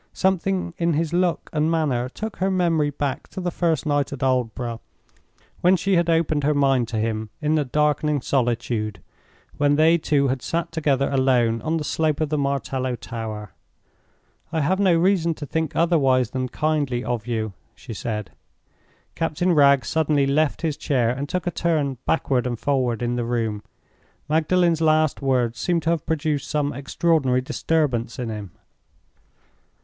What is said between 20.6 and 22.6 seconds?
his chair, and took a turn backward and